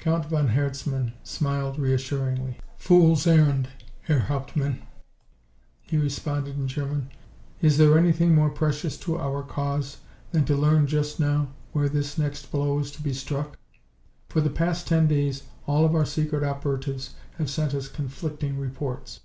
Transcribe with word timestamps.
Count 0.00 0.26
von 0.26 0.48
Herzmann 0.48 1.12
smiled 1.22 1.78
reassuringly. 1.78 2.58
"Fool's 2.76 3.24
errand, 3.24 3.68
Herr 4.02 4.18
Hauptmann?" 4.18 4.82
he 5.80 5.96
responded 5.96 6.56
in 6.56 6.66
German. 6.66 7.08
"Is 7.62 7.78
there 7.78 7.96
anything 7.96 8.34
more 8.34 8.50
precious 8.50 8.98
to 8.98 9.16
our 9.16 9.44
cause 9.44 9.98
than 10.32 10.44
to 10.46 10.56
learn 10.56 10.88
just 10.88 11.20
now 11.20 11.50
where 11.70 11.88
this 11.88 12.18
next 12.18 12.50
blow 12.50 12.80
is 12.80 12.90
to 12.90 13.00
be 13.00 13.12
struck? 13.12 13.58
For 14.28 14.40
the 14.40 14.50
past 14.50 14.88
ten 14.88 15.06
days 15.06 15.44
all 15.68 15.84
of 15.84 15.94
our 15.94 16.04
secret 16.04 16.42
operatives 16.42 17.14
have 17.36 17.48
sent 17.48 17.72
us 17.72 17.86
conflicting 17.86 18.58
reports. 18.58 19.20